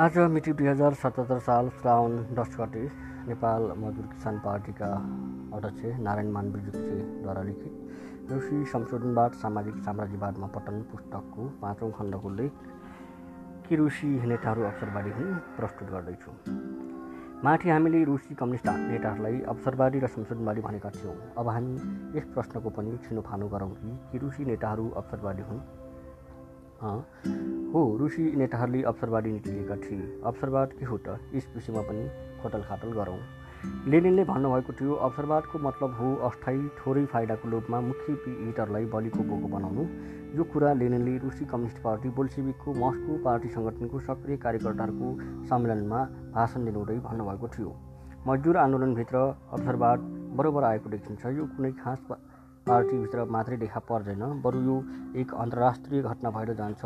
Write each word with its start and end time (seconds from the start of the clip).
आज 0.00 0.16
मिति 0.32 0.52
दुई 0.52 0.66
हजार 0.66 0.94
सतहत्तर 0.94 1.38
साल 1.38 1.68
श्रावण 1.70 2.12
दस 2.34 2.54
गते 2.60 2.82
नेपाल 3.28 3.62
मजदुर 3.78 4.04
किसान 4.12 4.38
पार्टीका 4.38 4.86
अध्यक्ष 5.56 5.98
नारायण 6.00 6.30
मानविजुद्वारा 6.32 7.42
लिखित 7.42 8.30
रुसी 8.30 8.64
संशोधनवाद 8.64 9.32
सामाजिक 9.32 9.76
साम्राज्यवादमा 9.84 10.46
पतन 10.46 10.80
पुस्तकको 10.92 11.48
पाँचौँ 11.62 11.90
खण्डको 11.92 12.30
लेख 12.30 12.52
कि 13.68 13.76
रुसी 13.76 14.08
नेताहरू 14.24 14.62
अवसरवादी 14.62 15.10
हुन् 15.10 15.34
प्रस्तुत 15.58 15.88
गर्दैछु। 15.90 16.30
माथि 17.44 17.68
हामीले 17.70 18.04
रुसी 18.04 18.34
कम्युनिस्ट 18.34 18.68
नेताहरूलाई 18.88 19.40
अवसरवादी 19.52 19.98
र 19.98 20.06
संशोधनवादी 20.16 20.60
भनेका 20.60 20.90
थियौँ। 20.96 21.16
अब 21.38 21.48
हामी 21.48 21.74
यस 22.16 22.32
प्रश्नको 22.34 22.70
पनि 22.70 22.96
छिनोफानो 23.04 23.48
गरौँ 23.48 23.70
कि 24.08 24.18
रुसी 24.18 24.44
नेताहरू 24.44 24.88
अवसरवादी 24.96 25.42
हुन्। 25.42 25.60
हो 27.72 27.80
रुसी 27.96 28.22
नेताहरूले 28.36 28.82
अवसरवादी 28.82 29.32
नीति 29.32 29.50
लिएका 29.50 29.74
थिए। 29.76 30.20
अवसरवाद 30.26 30.72
के 30.78 30.84
हो 30.84 30.96
त? 30.98 31.18
यस 31.34 31.46
विषयमा 31.54 31.82
पनि 31.86 32.02
खोटल 32.42 32.62
खाटल 32.66 32.92
गरौँ। 32.92 33.18
लेनिनले 33.86 34.24
भन्नुभएको 34.24 34.72
थियो 34.72 34.94
अवसरवादको 35.06 35.58
मतलब 35.58 35.94
हो 35.94 36.08
अस्थायी 36.28 36.68
थोरै 36.78 37.04
फाइदाको 37.06 37.48
लोभमा 37.48 37.80
मुख्य 37.80 38.16
हिटरलाई 38.26 38.84
बलिको 38.90 39.22
बोको 39.22 39.48
बनाउनु। 39.54 39.84
यो 40.34 40.44
कुरा 40.50 40.72
लेनिनले 40.82 41.16
रुसी 41.22 41.44
कम्युनिस्ट 41.46 41.78
पार्टी 41.82 42.08
बोल्सेविकको 42.10 42.74
मस्को 42.74 43.18
पार्टी 43.22 43.48
सङ्गठनको 43.54 44.00
सक्रिय 44.00 44.36
कार्यकर्ताहरूको 44.36 45.08
सम्मेलनमा 45.46 46.00
भाषण 46.34 46.64
दिनुहुँदै 46.64 46.98
भन्नुभएको 47.06 47.48
थियो। 47.54 47.70
मजदुर 48.26 48.56
आन्दोलनभित्र 48.56 49.16
अवसरवाद 49.54 49.98
बरोबर 50.34 50.64
आएको 50.64 50.90
देखिन्छ। 50.90 51.22
यो 51.38 51.46
कुनै 51.54 51.72
खास 51.78 52.02
पार्टीभित्र 52.66 53.24
मात्रै 53.30 53.56
देखा 53.56 53.80
पर्दैन 53.86 54.42
बरु 54.42 54.58
यो 54.62 54.76
एक 55.22 55.34
अन्तर्राष्ट्रिय 55.34 56.02
घटना 56.02 56.30
भएर 56.30 56.52
जान्छ। 56.54 56.82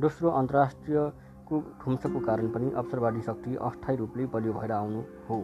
दोस्रो 0.00 0.30
अन्तर्राष्ट्रियको 0.30 1.58
ध्वंसको 1.82 2.20
कारण 2.20 2.48
पनि 2.50 2.70
अवसरवादी 2.76 3.20
शक्ति 3.22 3.54
अस्थायी 3.62 3.96
रूपले 3.96 4.24
बलियो 4.26 4.52
भएर 4.52 4.72
आउनु 4.72 5.00
हो। 5.28 5.38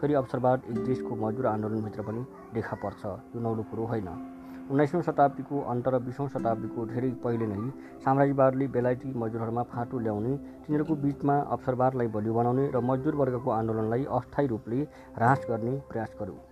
फेरि 0.00 0.14
अवसरवाद 0.14 0.62
एक 0.70 0.78
देशको 0.84 1.16
मजदुर 1.16 1.46
आन्दोलनभित्र 1.46 2.02
पनि 2.02 2.24
देखा 2.54 2.76
पर्छ 2.80 3.04
यो 3.04 3.40
नौलो 3.40 3.62
कुरो 3.70 3.84
होइन। 3.86 4.08
उन्नाइसौँ 4.70 5.02
शताब्दीको 5.02 5.60
अन्त 5.68 5.88
र 5.88 5.98
बिसौँ 6.00 6.28
शताब्दीको 6.28 6.86
धेरै 6.86 7.10
पहिले 7.20 7.46
नै 7.46 7.60
साम्राज्यवादले 8.04 8.68
बेलायती 8.72 9.12
मजदुरहरूमा 9.14 9.62
फाँटो 9.68 9.98
ल्याउने 9.98 10.36
तिनीहरूको 10.64 10.94
बिचमा 11.04 11.36
अवसरवादलाई 11.52 12.08
बलियो 12.16 12.34
बनाउने 12.34 12.70
र 12.70 12.80
मजदुर 12.80 13.14
वर्गको 13.20 13.50
आन्दोलनलाई 13.52 14.04
अस्थायी 14.18 14.48
रूपले 14.48 14.80
ह्रास 15.16 15.44
गर्ने 15.50 15.74
प्रयास 15.90 16.16
गर्यो। 16.20 16.49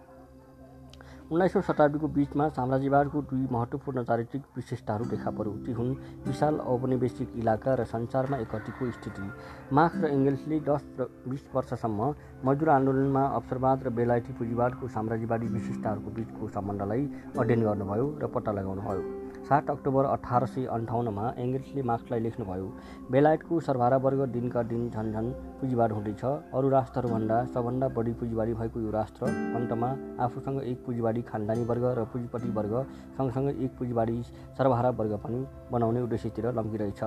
उन्नाइसौँ 1.28 1.60
शताब्दीको 1.62 2.08
बिचमा 2.08 2.48
साम्राज्यवादको 2.48 3.20
दुई 3.22 3.46
महत्त्वपूर्ण 3.52 4.02
चारित्रिक 4.02 4.42
विशेषताहरू 4.56 5.04
देखा 5.04 5.30
पर्यो 5.30 5.52
ती 5.66 5.72
हुन् 5.72 5.92
विशाल 6.24 6.54
औपनिवेशिक 6.64 7.36
इलाका 7.36 7.74
र 7.74 7.84
सञ्चारमा 7.84 8.36
एकतिको 8.38 8.90
स्थिति। 8.90 9.28
मार्क्स 9.76 10.00
र 10.00 10.06
एङ्गल्सले 10.08 10.60
दस 10.64 10.88
र 10.96 11.08
बिस 11.28 11.44
वर्षसम्म 11.54 12.14
मजदुर 12.48 12.68
आन्दोलनमा 12.70 13.24
अवसरवाद 13.36 13.84
र 13.84 13.90
बेलायती 13.92 14.32
पुँजीवादको 14.40 14.88
साम्राज्यवादी 14.88 15.46
विशेषताहरूको 15.52 16.10
बिचको 16.16 16.48
सम्बन्धलाई 16.48 17.08
अध्ययन 17.36 17.62
गर्नुभयो 17.62 18.06
र 18.22 18.26
पत्ता 18.32 18.52
लगाउनुभयो। 18.52 19.27
सात 19.44 19.70
अक्टोबर 19.70 20.04
अठार 20.04 20.46
सय 20.46 20.64
अन्ठाउन्नमा 20.66 21.24
एङ्गल्सले 21.38 21.82
मार्क्सलाई 21.82 22.20
लेख्नुभयो। 22.20 22.66
बेलायतको 23.10 23.60
सर्भारा 23.60 23.96
वर्ग 23.96 24.24
दिनका 24.32 24.62
दिन 24.62 24.88
झन्झन 24.90 25.30
पुँजीवाद 25.60 25.92
हुँदैछ। 25.92 26.24
अरू 26.24 26.68
राष्ट्रहरूभन्दा 26.68 27.44
सबभन्दा 27.44 27.88
बढी 27.96 28.12
पुँजीवादी 28.12 28.54
भएको 28.54 28.80
यो 28.80 28.90
राष्ट्र 28.90 29.26
अन्तमा 29.56 29.88
आफूसँग 30.20 30.62
एक 30.62 30.84
पुँजीवादी 30.86 31.22
खानदानी 31.22 31.64
वर्ग 31.64 31.84
र 31.98 32.04
पुँजीपति 32.12 32.50
वर्ग 32.58 32.74
सँगसँगै 33.18 33.54
एक 33.64 33.76
पुँजीवादी 33.78 34.22
सर्वहारा 34.58 34.90
वर्ग 35.00 35.16
पनि 35.24 35.44
बनाउने 35.72 36.00
उद्देश्यतिर 36.00 36.52
लम्किरहेछ। 36.52 37.00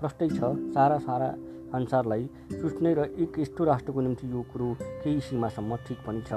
प्रष्टै 0.00 0.28
छ 0.28 0.54
सारा 0.74 0.98
सारा 0.98 1.34
संसारलाई 1.72 2.28
सुस्ने 2.52 2.94
र 2.94 3.04
एक 3.16 3.38
यस्तो 3.38 3.64
राष्ट्रको 3.64 4.00
निम्ति 4.00 4.32
यो 4.32 4.40
कुरो 4.52 4.76
केही 4.82 5.20
सीमासम्म 5.20 5.76
ठिक 5.86 5.98
पनि 6.06 6.22
छ। 6.22 6.32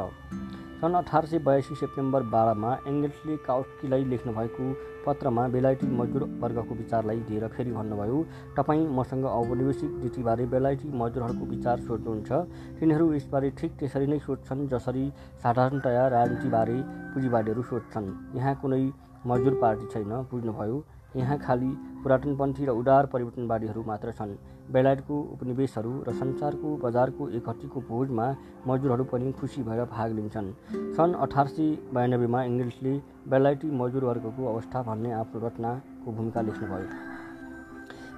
सन् 0.85 0.95
अठार 0.95 1.25
सय 1.25 1.39
बयासी 1.41 1.75
सेप्टेम्बर 1.75 2.23
बाह्रमा 2.29 2.71
एङ्गल्सले 2.89 3.35
काउस्कीलाई 3.45 4.03
लेख्नुभएको 4.09 4.65
पत्रमा 5.05 5.45
बेलायती 5.55 5.87
मजदुर 5.91 6.23
वर्गको 6.41 6.75
विचारलाई 6.81 7.19
दिएर 7.29 7.47
फेरि 7.55 7.71
भन्नुभयो 7.77 8.19
तपाईँ 8.57 8.85
मसँग 8.97 9.25
औपनिवेशिक 9.25 9.95
नीतिबारे 10.03 10.45
बेलायती 10.53 10.91
मजदुरहरूको 10.93 11.45
विचार 11.53 11.81
सोध्नुहुन्छ। 11.87 12.31
तिनीहरू 12.79 13.11
यसबारे 13.13 13.49
ठिक 13.57 13.71
त्यसरी 13.79 14.07
नै 14.13 14.19
सोध्छन् 14.27 14.67
जसरी 14.69 15.05
साधारणतया 15.43 16.07
राजनीतिबारे 16.15 16.77
पुँजीवादीहरू 17.13 17.63
सोध्छन्। 17.71 18.11
यहाँ 18.37 18.55
कुनै 18.61 18.83
मजदुर 19.25 19.61
पार्टी 19.61 19.93
छैन 19.93 20.13
बुझ्नुभयो। 20.29 20.83
यहाँ 21.15 21.37
खालि 21.39 21.71
पुरातनपन्थी 22.03 22.65
र 22.65 22.77
उदार 22.81 23.05
परिवर्तनवादीहरू 23.13 23.83
मात्र 23.89 24.13
छन्। 24.19 24.37
बेलायतको 24.71 25.15
उपनिवेशहरू 25.33 25.91
र 26.07 26.13
संसारको 26.13 26.75
बजारको 26.77 27.29
एकहट्टीको 27.29 27.81
भोजमा 27.89 28.25
मजदुरहरू 28.67 29.03
पनि 29.11 29.31
खुसी 29.31 29.63
भएर 29.63 29.83
भाग 29.91 30.11
लिन्छन्। 30.13 30.47
सन् 30.95 31.13
अठार 31.25 31.47
सय 31.47 31.77
बयानब्बेमा 31.93 32.43
इङ्ग्लिसले 32.43 32.93
बेलायती 33.29 33.71
मजदुर 33.71 34.03
वर्गको 34.05 34.47
अवस्था 34.53 34.81
भन्ने 34.83 35.11
आफ्नो 35.13 35.47
रचनाको 35.47 36.11
भूमिका 36.11 36.41
लेख्नुभयो। 36.41 36.87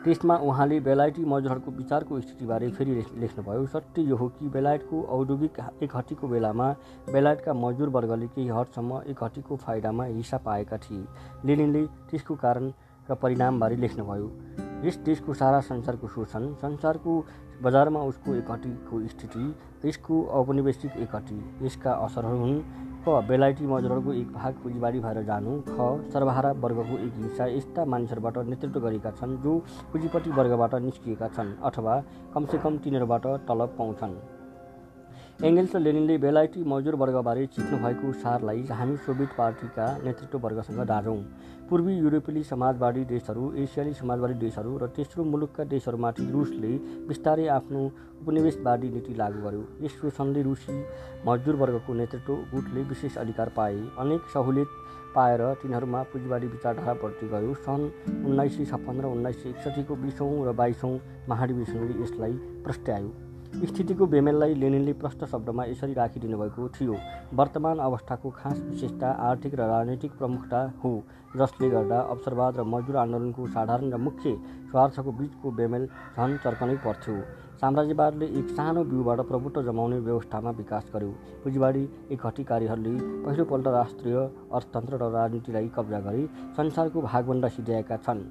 त्यसमा 0.04 0.36
उहाँले 0.48 0.80
बेलायती 0.80 1.26
मजदुरहरूको 1.26 1.72
विचारको 1.72 2.20
स्थितिबारे 2.22 2.70
फेरि 2.72 2.94
लेख्नुभयो। 3.18 3.66
सत्य 3.68 4.02
यो 4.02 4.16
हो 4.16 4.28
कि 4.40 4.50
बेलायतको 4.50 5.02
औद्योगिक 5.04 5.60
एकहट्टीको 5.84 6.28
बेलामा 6.28 6.68
बेलायतका 7.12 7.54
मजदुर 7.54 7.90
वर्गले 7.90 8.28
केही 8.28 8.48
हदसम्म 8.50 9.02
एकहट्टीको 9.08 9.56
फाइदामा 9.58 10.06
हिस्सा 10.06 10.38
पाएका 10.48 10.78
थिए। 10.78 11.04
लेनिनले 11.46 11.86
त्यसको 12.08 12.36
कारण 12.36 12.72
र 13.10 13.16
परिणामबारे 13.16 13.76
लेख्नुभयो। 13.76 14.67
यस 14.86 14.98
देशको 15.06 15.34
सारा 15.34 15.60
संसारको 15.62 16.08
शोषण 16.08 16.44
संसारको 16.56 17.14
बजारमा 17.64 18.02
उसको 18.04 18.36
एकहट्टीको 18.36 19.00
स्थिति 19.08 19.46
यसको 19.86 20.22
औपनिवेशिक 20.40 20.98
एकहट्टी 20.98 21.66
यसका 21.66 21.92
असरहरू 22.06 22.38
हुन्। 22.38 22.62
क 23.08 23.22
बेलायती 23.28 23.66
मजदुरहरूको 23.68 24.14
एक 24.14 24.32
भाग 24.34 24.54
पुँजीवादी 24.64 25.00
भएर 25.00 25.22
जानु। 25.24 25.52
ख 25.68 25.90
सर्वहारा 26.14 26.52
वर्गको 26.64 26.98
एक 27.00 27.14
हिस्सा 27.18 27.46
यस्ता 27.48 27.86
मानिसहरूबाट 27.86 28.38
नेतृत्व 28.48 28.80
गरेका 28.80 29.12
छन् 29.12 29.38
जो 29.44 29.58
पुँजीपति 29.92 30.30
वर्गबाट 30.38 30.76
निस्किएका 30.86 31.28
छन् 31.36 31.54
अथवा 31.64 32.02
कमसेकम 32.34 32.78
तिनीहरूबाट 32.78 33.26
तलब 33.48 33.76
पाउँछन्। 33.78 34.37
एङ्गेल्स 35.38 35.76
र 35.76 35.80
लेनिनले 35.80 36.18
बेलायती 36.18 36.64
मजदुर 36.66 36.96
वर्गबारे 36.98 37.46
भएको 37.48 38.12
सारलाई 38.22 38.62
हामी 38.70 38.96
सोभियत 39.06 39.34
पार्टीका 39.38 39.86
नेतृत्व 40.06 40.38
वर्गसँग 40.44 40.80
दाँजौँ 40.90 41.18
पूर्वी 41.70 41.94
युरोपेली 41.96 42.44
समाजवादी 42.44 43.04
देशहरू 43.06 43.52
एसियाली 43.64 43.94
समाजवादी 43.94 44.34
देशहरू 44.42 44.78
र 44.78 44.88
तेस्रो 44.98 45.24
मुलुकका 45.26 45.64
देशहरूमाथि 45.74 46.26
रुसले 46.32 46.72
बिस्तारै 47.08 47.46
आफ्नो 47.58 47.84
उपनिवेशवादी 48.22 48.90
नीति 48.90 49.14
लागू 49.14 49.42
गर्यो। 49.44 49.62
यस 49.86 50.00
शोषणले 50.02 50.42
रुसी 50.42 50.80
मजदुर 51.28 51.56
वर्गको 51.62 51.94
नेतृत्व 51.94 52.34
गुटले 52.56 52.82
विशेष 52.90 53.18
अधिकार 53.18 53.54
पाए। 53.58 53.78
अनेक 54.00 54.34
सहुलियत 54.34 54.74
पाएर 55.16 55.46
तिनीहरूमा 55.62 56.04
पुँजीवादी 56.10 56.48
विचारधारा 56.48 56.94
बढ्दै 57.06 57.30
गयो। 57.30 57.54
सन् 57.62 57.86
उन्नाइस 58.26 58.58
सय 58.58 58.66
छप्पन्न 58.74 59.00
र 59.02 59.14
उन्नाइस 59.14 59.44
सय 59.44 59.50
एकसठीको 59.50 60.02
बिसौँ 60.02 60.34
र 60.50 60.58
बाइसौँ 60.58 60.94
महाधिवेशनले 61.30 62.04
यसलाई 62.04 62.34
प्रस्ट्यायो 62.66 63.27
स्थितिको 63.58 64.06
बेमेललाई 64.06 64.54
लेनिनले 64.54 64.94
प्रष्ट 64.94 65.24
शब्दमा 65.26 65.64
यसरी 65.66 65.94
राखिदिनु 65.94 66.38
भएको 66.38 66.68
थियो। 66.70 66.96
वर्तमान 67.34 67.78
अवस्थाको 67.80 68.30
खास 68.32 68.60
विशेषता 68.62 69.10
आर्थिक 69.30 69.56
र 69.56 69.68
राजनैतिक 69.68 70.12
प्रमुखता 70.18 70.60
हो 70.84 70.92
जसले 71.36 71.70
गर्दा 71.70 72.00
अवसरवाद 72.14 72.58
र 72.58 72.64
मजदुर 72.66 72.96
आन्दोलनको 72.98 73.48
साधारण 73.48 73.92
र 73.92 73.98
मुख्य 73.98 74.36
स्वार्थको 74.70 75.12
बिचको 75.12 75.52
बेमेल 75.52 75.88
झन 75.88 76.38
चर्कनै 76.44 76.76
पर्थ्यो। 76.86 77.16
साम्राज्यवादले 77.58 78.26
एक 78.40 78.50
सानो 78.54 78.84
बिउबाट 78.86 79.20
प्रभुत्व 79.28 79.62
जमाउने 79.64 80.00
व्यवस्थामा 80.00 80.52
विकास 80.54 80.92
गर्यो। 80.94 81.12
पुँजीवादी 81.44 81.84
एक 82.14 82.26
हटिकारीहरूले 82.26 82.94
पहिलोपल्ट 83.26 83.68
राष्ट्रिय 83.68 84.18
अर्थतन्त्र 84.54 84.98
र 84.98 85.12
राजनीतिलाई 85.12 85.72
कब्जा 85.76 86.00
गरी 86.00 86.26
संसारको 86.58 87.02
भागभन्दा 87.02 87.48
सिध्याएका 87.58 87.98
छन्। 88.06 88.22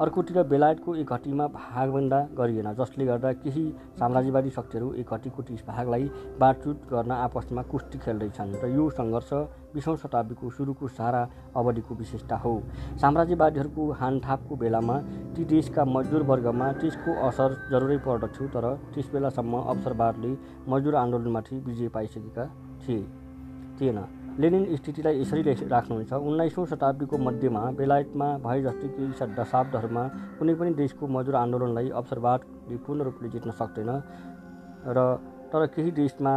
अर्कोतिर 0.00 0.42
बेलायतको 0.42 0.94
एक 0.96 1.12
घटीमा 1.12 1.46
भागभन्दा 1.48 2.18
गरिएन 2.38 2.72
जसले 2.74 3.04
गर्दा 3.06 3.32
केही 3.42 3.64
साम्राज्यवादी 3.98 4.50
शक्तिहरू 4.50 4.92
एक 4.94 5.10
घटीको 5.12 5.42
तिस 5.42 5.64
भागलाई 5.66 6.04
बाँडचुट 6.40 6.76
गर्न 6.92 7.10
आपसमा 7.12 7.62
कुस्ती 7.62 7.98
खेल्दैछन् 7.98 8.54
र 8.62 8.68
यो 8.68 8.88
सङ्घर्ष 8.90 9.30
बिसौँ 9.74 9.96
शताब्दीको 9.96 10.50
सुरुको 10.50 10.88
सारा 10.90 11.22
अवधिको 11.56 11.94
विशेषता 11.94 12.36
हो। 12.36 12.52
साम्राज्यवादीहरूको 13.00 13.90
हानथापको 14.00 14.56
बेलामा 14.56 14.96
ती 15.36 15.44
देशका 15.44 15.84
मजदुर 15.86 16.22
वर्गमा 16.30 16.72
त्यसको 16.80 17.10
असर 17.28 17.50
जरुरै 17.70 17.98
पर्दथ्यो 18.06 18.48
तर 18.48 18.66
त्यस 18.94 19.10
बेलासम्म 19.12 19.60
अवसरवादले 19.62 20.32
मजदुर 20.68 20.94
आन्दोलनमाथि 20.96 21.58
विजय 21.66 21.88
पाइसकेका 21.88 22.44
थिए 22.82 23.04
थिएन। 23.80 23.98
लेनिन 24.38 24.64
स्थितिलाई 24.76 25.20
यसरी 25.20 25.42
राख्नुहुन्छ। 25.42 26.12
उन्नाइसौँ 26.12 26.66
शताब्दीको 26.66 27.16
मध्यमा 27.18 27.62
बेलायतमा 27.78 28.28
भए 28.44 28.60
जस्तै 28.62 28.88
केही 28.94 29.26
दशाब्दहरूमा 29.34 30.04
कुनै 30.38 30.54
पनि 30.54 30.70
देशको 30.78 31.06
मजदुर 31.06 31.34
आन्दोलनलाई 31.34 31.88
अवसरवादले 32.00 32.76
पूर्ण 32.86 33.00
रूपले 33.08 33.28
जित्न 33.34 33.50
सक्दैन 33.60 33.90
र 34.86 34.98
तर 35.50 35.66
केही 35.74 35.90
देशमा 35.98 36.32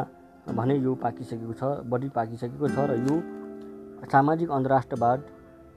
भने 0.58 0.76
यो 0.78 0.94
पाकिसकेको 1.06 1.54
छ 1.54 1.64
बढी 1.86 2.10
पाकिसकेको 2.18 2.68
छ 2.68 2.78
र 2.90 2.98
यो 3.06 3.16
सामाजिक 4.12 4.50
अन्तर्राष्ट्रवाद 4.52 5.20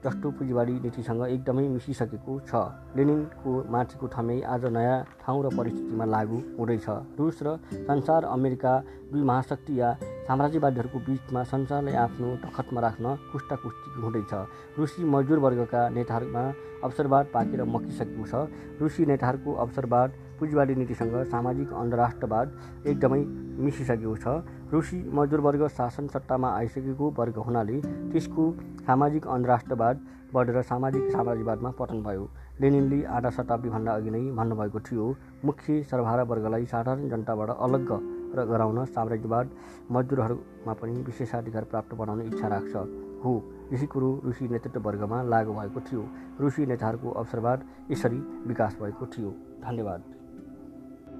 जस्तो 0.03 0.29
पुँजीवादी 0.37 0.73
नीतिसँग 0.83 1.21
एकदमै 1.25 1.67
मिसिसकेको 1.67 2.33
छ। 2.45 2.51
लेनिनको 2.97 3.51
माथिको 3.65 4.05
थमै 4.07 4.37
आज 4.45 4.65
नयाँ 4.69 4.97
ठाउँ 5.21 5.41
र 5.43 5.47
परिस्थितिमा 5.57 6.05
लागू 6.05 6.37
हुँदैछ। 6.57 6.87
रुस 7.17 7.39
र 7.41 7.57
संसार 7.87 8.23
अमेरिका 8.25 8.73
दुई 9.11 9.21
महाशक्ति 9.23 9.73
या 9.79 9.89
साम्राज्यवादीहरूको 10.27 10.99
बिचमा 10.99 11.43
संसारलाई 11.43 11.95
आफ्नो 11.95 12.27
तखतमा 12.43 12.79
राख्न 12.81 13.05
कुस्टा 13.31 13.55
कुस्ती 13.55 13.89
हुँदैछ। 14.01 14.33
रुसी 14.77 15.03
मजदुर 15.03 15.39
वर्गका 15.39 15.81
नेताहरूमा 15.89 16.43
अवसरवाद 16.85 17.25
पाकेर 17.33 17.63
मकिसकेको 17.65 18.23
छ। 18.27 18.33
रुसी 18.77 19.05
नेताहरूको 19.05 19.51
अवसरवाद 19.55 20.09
पुँजीवादी 20.39 20.75
नीतिसँग 20.75 21.15
सामाजिक 21.31 21.73
अन्तर्राष्ट्रवाद 21.73 22.47
एकदमै 22.87 23.21
मिसिसकेको 23.63 24.15
छ। 24.17 24.27
रुसी 24.71 24.99
मजदुर 25.09 25.39
वर्ग 25.41 25.67
शासन 25.69 26.07
सत्तामा 26.07 26.49
आइसकेको 26.57 27.05
वर्ग 27.19 27.37
हुनाले 27.39 27.79
त्यसको 28.11 28.43
सामाजिक 28.87 29.27
अन्तर्राष्ट्रवाद 29.27 30.05
बढेर 30.33 30.61
सामाजिक 30.61 31.11
साम्राज्यवादमा 31.11 31.69
पतन 31.79 32.03
भयो। 32.03 32.29
लेनिनले 32.61 33.03
आधा 33.07 33.29
शताब्दीभन्दा 33.29 33.91
अघि 33.93 34.09
नै 34.09 34.21
भन्नुभएको 34.37 34.79
थियो 34.79 35.05
मुख्य 35.45 35.81
सर्वहारा 35.83 36.23
वर्गलाई 36.23 36.65
साधारण 36.65 37.09
जनताबाट 37.09 37.49
अलग 37.57 37.91
र 38.35 38.45
गराउन 38.45 38.83
साम्राज्यवाद 38.87 39.49
मजदुरहरूमा 39.91 40.73
पनि 40.73 41.01
विशेषाधिकार 41.03 41.63
प्राप्त 41.63 41.93
बनाउने 41.95 42.25
इच्छा 42.27 42.47
राख्छ। 42.47 42.75
हो 43.23 43.31
यसै 43.73 43.85
कुरो 43.87 44.09
रुसी 44.25 44.47
नेतृत्व 44.47 44.81
वर्गमा 44.81 45.21
लागु 45.23 45.53
भएको 45.53 45.79
थियो। 45.87 46.03
रुसी 46.39 46.65
नेताहरूको 46.65 47.09
अवसरवाद 47.11 47.65
यसरी 47.91 48.19
विकास 48.47 48.77
भएको 48.81 49.05
थियो। 49.07 49.29
धन्यवाद। 49.63 50.01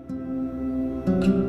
Música 0.09 1.46